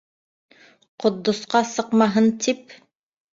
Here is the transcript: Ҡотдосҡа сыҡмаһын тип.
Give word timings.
Ҡотдосҡа 1.03 1.61
сыҡмаһын 1.73 2.31
тип. 2.47 2.75